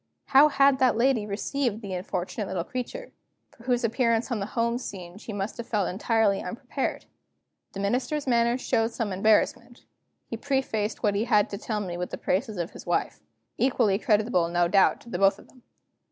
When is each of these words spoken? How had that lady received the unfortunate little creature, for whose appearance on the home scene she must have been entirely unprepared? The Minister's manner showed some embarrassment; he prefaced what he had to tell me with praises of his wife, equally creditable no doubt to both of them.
How 0.29 0.47
had 0.49 0.79
that 0.79 0.97
lady 0.97 1.27
received 1.27 1.79
the 1.83 1.93
unfortunate 1.93 2.47
little 2.47 2.63
creature, 2.63 3.11
for 3.51 3.65
whose 3.65 3.83
appearance 3.83 4.31
on 4.31 4.39
the 4.39 4.47
home 4.57 4.79
scene 4.79 5.19
she 5.19 5.31
must 5.31 5.57
have 5.57 5.69
been 5.69 5.87
entirely 5.87 6.41
unprepared? 6.41 7.05
The 7.73 7.81
Minister's 7.81 8.25
manner 8.25 8.57
showed 8.57 8.89
some 8.93 9.13
embarrassment; 9.13 9.85
he 10.25 10.37
prefaced 10.37 11.03
what 11.03 11.13
he 11.13 11.25
had 11.25 11.51
to 11.51 11.57
tell 11.59 11.81
me 11.81 11.97
with 11.97 12.19
praises 12.19 12.57
of 12.57 12.71
his 12.71 12.87
wife, 12.87 13.19
equally 13.59 13.99
creditable 13.99 14.47
no 14.49 14.67
doubt 14.67 15.01
to 15.01 15.09
both 15.09 15.37
of 15.37 15.47
them. 15.49 15.61